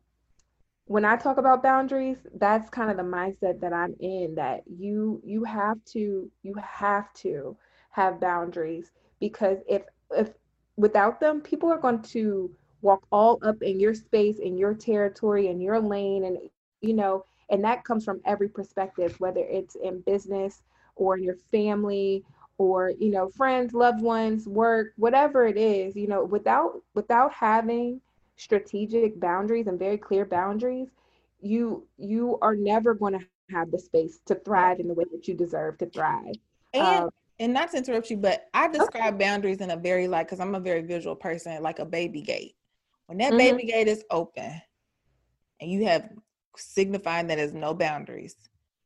[0.87, 5.21] when I talk about boundaries, that's kind of the mindset that I'm in that you
[5.25, 7.57] you have to you have to
[7.91, 8.91] have boundaries
[9.21, 10.31] because if if
[10.77, 15.49] without them people are going to walk all up in your space in your territory
[15.49, 16.39] in your lane and
[16.81, 20.63] you know and that comes from every perspective whether it's in business
[20.97, 22.25] or in your family
[22.59, 28.01] or you know friends loved ones work whatever it is you know without without having
[28.37, 30.89] strategic boundaries and very clear boundaries
[31.41, 35.27] you you are never going to have the space to thrive in the way that
[35.27, 36.35] you deserve to thrive
[36.75, 39.25] and um, and not to interrupt you but i describe okay.
[39.25, 42.55] boundaries in a very like because i'm a very visual person like a baby gate
[43.07, 43.39] when that mm-hmm.
[43.39, 44.61] baby gate is open
[45.61, 46.09] and you have
[46.59, 48.37] signifying that there's no boundaries.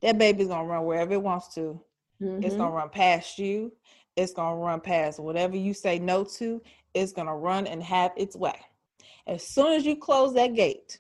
[0.01, 1.81] That baby's gonna run wherever it wants to.
[2.21, 2.43] Mm-hmm.
[2.45, 3.73] It's gonna run past you.
[4.17, 6.61] It's gonna run past whatever you say no to.
[6.95, 8.59] It's gonna run and have its way.
[9.27, 10.99] As soon as you close that gate,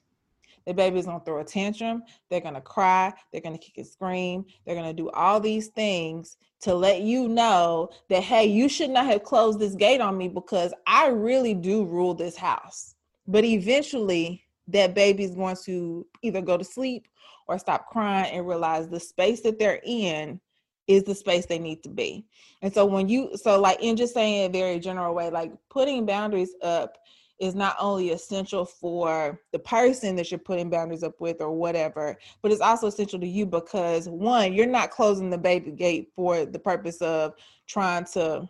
[0.66, 2.02] the baby's gonna throw a tantrum.
[2.30, 3.12] They're gonna cry.
[3.30, 4.44] They're gonna kick and scream.
[4.64, 9.06] They're gonna do all these things to let you know that hey, you should not
[9.06, 12.94] have closed this gate on me because I really do rule this house.
[13.26, 17.09] But eventually, that baby is going to either go to sleep
[17.48, 20.40] or stop crying and realize the space that they're in
[20.87, 22.25] is the space they need to be.
[22.61, 26.07] And so when you so like in just saying a very general way, like putting
[26.07, 26.98] boundaries up
[27.38, 32.16] is not only essential for the person that you're putting boundaries up with or whatever,
[32.40, 36.45] but it's also essential to you because one, you're not closing the baby gate for
[36.45, 37.34] the purpose of
[37.66, 38.49] trying to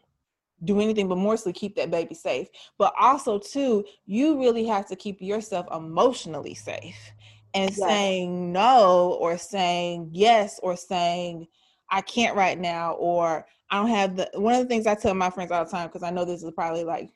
[0.64, 2.48] do anything but mostly keep that baby safe.
[2.78, 7.12] But also, too, you really have to keep yourself emotionally safe.
[7.54, 7.78] And yes.
[7.78, 11.46] saying no or saying yes or saying
[11.90, 15.12] I can't right now or I don't have the one of the things I tell
[15.12, 17.10] my friends all the time because I know this is probably like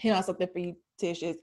[0.00, 1.38] you know something for you, Tish, is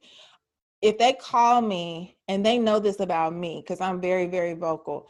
[0.82, 5.10] if they call me and they know this about me because I'm very, very vocal,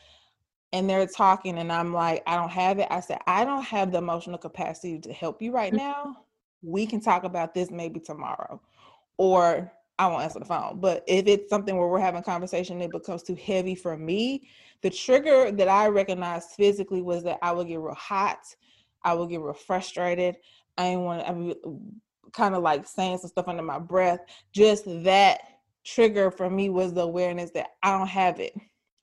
[0.75, 2.87] and they're talking and I'm like, I don't have it.
[2.91, 5.77] I said, I don't have the emotional capacity to help you right Mm-hmm.
[5.77, 6.17] now.
[6.61, 8.61] We can talk about this maybe tomorrow.
[9.17, 10.81] Or I won't answer the phone.
[10.81, 14.49] But if it's something where we're having conversation, it becomes too heavy for me.
[14.81, 18.39] The trigger that I recognized physically was that I would get real hot.
[19.01, 20.35] I would get real frustrated.
[20.77, 21.79] I didn't want to,
[22.33, 24.19] kind of like saying some stuff under my breath.
[24.51, 25.39] Just that
[25.85, 28.53] trigger for me was the awareness that I don't have it.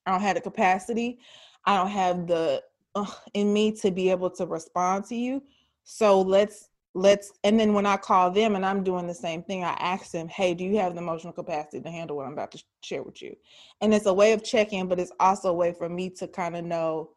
[0.05, 1.19] I don't have the capacity.
[1.65, 2.63] I don't have the
[2.95, 5.43] uh, in me to be able to respond to you.
[5.85, 9.65] So let's let's and then when I call them and I'm doing the same thing,
[9.65, 12.53] I ask them, "Hey, do you have the emotional capacity to handle what I'm about
[12.53, 13.37] to share with you?"
[13.81, 16.57] And it's a way of checking, but it's also a way for me to kind
[16.57, 17.11] of know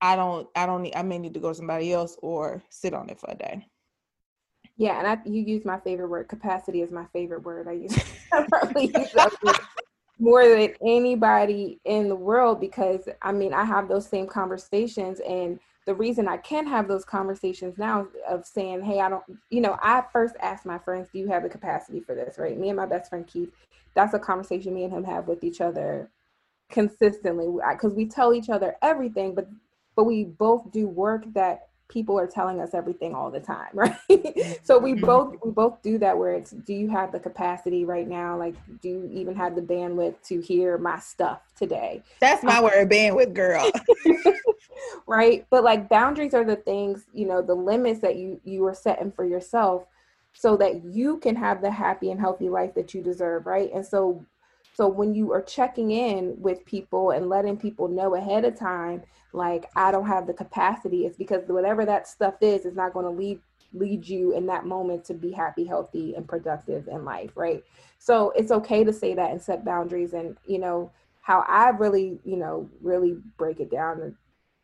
[0.00, 2.94] I don't I don't need I may need to go to somebody else or sit
[2.94, 3.66] on it for a day.
[4.76, 6.28] Yeah, and I, you use my favorite word.
[6.28, 7.68] Capacity is my favorite word.
[7.68, 7.98] I use
[8.32, 9.58] I probably use that word
[10.20, 15.58] more than anybody in the world because I mean I have those same conversations, and
[15.86, 19.78] the reason I can have those conversations now of saying, "Hey, I don't," you know,
[19.82, 22.58] I first ask my friends, "Do you have the capacity for this?" Right?
[22.58, 23.52] Me and my best friend Keith.
[23.94, 26.10] That's a conversation me and him have with each other
[26.70, 29.48] consistently because we tell each other everything, but
[29.96, 33.96] but we both do work that people are telling us everything all the time right?
[34.10, 34.52] Mm-hmm.
[34.62, 38.08] So we both we both do that where it's do you have the capacity right
[38.08, 38.38] now?
[38.38, 42.02] Like do you even have the bandwidth to hear my stuff today?
[42.20, 43.70] That's my um, word, bandwidth girl.
[45.06, 45.46] right?
[45.50, 49.12] But like boundaries are the things you know the limits that you you are setting
[49.12, 49.84] for yourself
[50.32, 53.70] so that you can have the happy and healthy life that you deserve right?
[53.74, 54.24] And so
[54.80, 59.02] so when you are checking in with people and letting people know ahead of time
[59.34, 63.04] like i don't have the capacity it's because whatever that stuff is is not going
[63.04, 63.38] to lead
[63.74, 67.62] lead you in that moment to be happy healthy and productive in life right?
[67.98, 72.18] So it's okay to say that and set boundaries and you know how i really
[72.24, 74.16] you know really break it down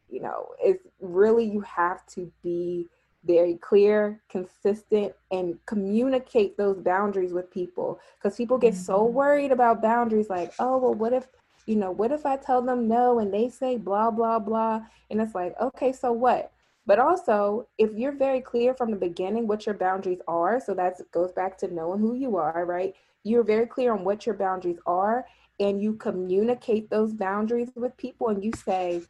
[0.09, 2.89] you know it's really you have to be
[3.27, 8.01] very clear consistent and communicate those boundaries with people.
[8.17, 9.15] Because people get so mm-hmm.
[9.15, 11.27] worried about boundaries like oh well what if
[11.67, 14.81] you know what if i tell them no and they say blah blah blah?
[15.11, 16.53] And it's like okay so what?
[16.87, 21.01] But also if you're very clear from the beginning what your boundaries are so that
[21.13, 22.95] goes back to knowing who you are right?
[23.25, 25.27] You're very clear on what your boundaries are
[25.59, 29.03] and you communicate those boundaries with people and you say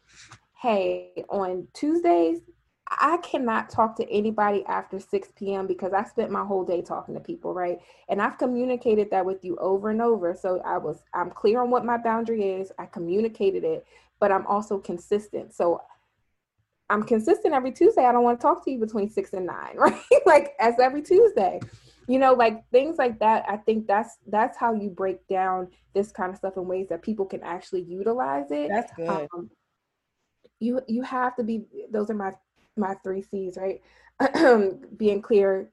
[0.63, 2.41] hey on tuesdays
[2.89, 5.67] I cannot talk to anybody after 6 p.m.
[5.67, 7.79] because I spent my whole day talking to people, right?
[8.09, 10.35] And I've communicated that with you over and over.
[10.35, 12.71] So I was, I'm clear on what my boundary is.
[12.79, 13.85] I communicated it,
[14.21, 15.53] but I'm also consistent.
[15.53, 15.83] So
[16.89, 18.05] I'm consistent every Tuesday.
[18.05, 20.01] I don't want to talk to you between six and nine, right?
[20.25, 21.61] like as every Tuesday,
[22.07, 23.45] you know, like things like that.
[23.49, 27.03] I think that's that's how you break down this kind of stuff in ways that
[27.03, 28.69] people can actually utilize it.
[28.71, 29.29] That's good.
[29.35, 29.51] Um,
[30.61, 31.65] you you have to be.
[31.91, 32.33] Those are my
[32.77, 33.81] my three C's, right?
[34.97, 35.71] being clear,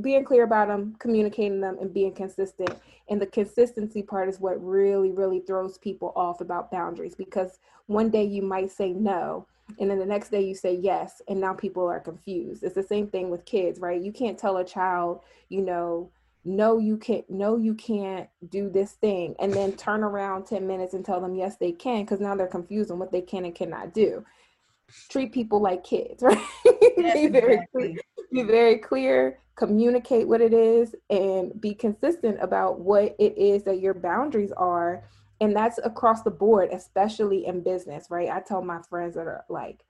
[0.00, 2.70] being clear about them, communicating them, and being consistent.
[3.08, 8.10] And the consistency part is what really, really throws people off about boundaries because one
[8.10, 9.46] day you might say no,
[9.78, 12.62] and then the next day you say yes, and now people are confused.
[12.62, 14.00] It's the same thing with kids, right?
[14.00, 16.10] You can't tell a child, you know,
[16.46, 20.94] no you can't no you can't do this thing and then turn around 10 minutes
[20.94, 23.56] and tell them yes they can because now they're confused on what they can and
[23.56, 24.24] cannot do
[25.08, 26.38] treat people like kids, right?
[26.94, 27.96] be very clear,
[28.32, 33.80] be very clear, communicate what it is, and be consistent about what it is that
[33.80, 35.04] your boundaries are.
[35.40, 38.30] And that's across the board, especially in business, right?
[38.30, 39.84] I tell my friends that are like,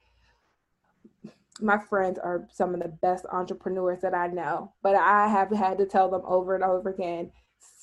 [1.61, 5.78] my friends are some of the best entrepreneurs that I know, but I have had
[5.78, 7.30] to tell them over and over again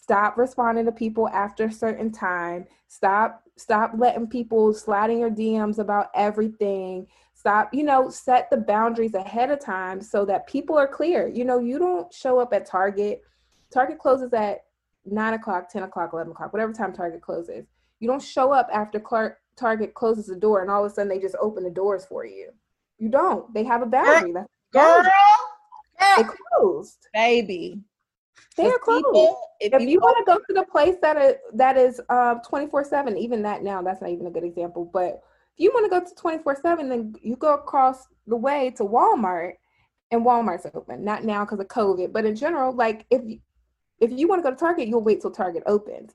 [0.04, 2.66] stop responding to people after a certain time.
[2.88, 7.08] Stop stop letting people slide in your dms about everything.
[7.34, 11.30] Stop you know set the boundaries ahead of time so that people are clear.
[11.30, 13.22] You know you don't show up at target.
[13.72, 14.66] Target closes at
[15.06, 17.66] 9 o'clock 10 o'clock 11 o'clock whatever time target closes.
[18.01, 21.08] You don't show up after Clark, target closes the door and all of a sudden
[21.08, 22.49] they just open the doors for you.
[22.97, 23.54] You don't.
[23.54, 24.34] They have a boundary.
[24.74, 25.04] Girl,
[26.18, 27.08] they closed.
[27.14, 27.80] Baby.
[28.58, 29.04] They are closed.
[29.06, 32.02] people- if, if you people- want to go to the place that is that is
[32.10, 35.22] um 24 7 even that now that's not even a good example but
[35.56, 38.84] if you want to go to 24 7 then you go across the way to
[38.84, 39.54] walmart
[40.12, 41.04] and walmart's open.
[41.04, 43.40] Not now because of covid but in general like if you
[44.00, 46.14] if you want to go to target you'll wait till target opens.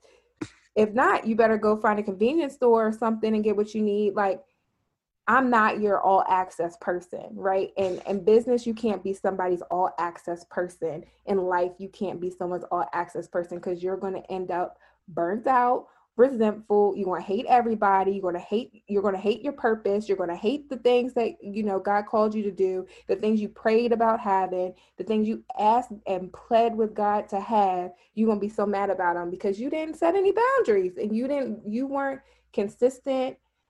[0.77, 3.83] If not you better go find a convenience store or something and get what you
[3.83, 4.41] need like
[5.29, 7.71] I'm not your all access person, right?
[7.77, 11.05] And in business, you can't be somebody's all access person.
[11.27, 14.79] In life, you can't be someone's all access person because you're going to end up
[15.09, 15.87] burnt out,
[16.19, 19.53] resentful you're going to hate everybody you're going to hate you're going to hate your
[19.53, 22.85] purpose you're going to hate the things that you know god called you to do
[23.07, 27.39] the things you prayed about having the things you asked and pled with god to
[27.39, 30.97] have you're going to be so mad about them because you didn't set any boundaries
[30.97, 32.21] and you didn't you weren't
[32.53, 33.37] consistent